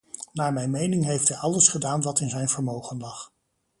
[0.33, 3.31] Naar mijn mening heeft hij alles gedaan wat in zijn vermogen lag.